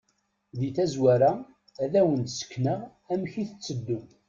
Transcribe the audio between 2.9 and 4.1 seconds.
amek i tetteddu.